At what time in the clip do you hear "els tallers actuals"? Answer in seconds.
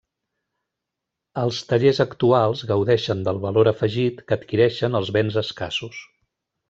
1.41-2.63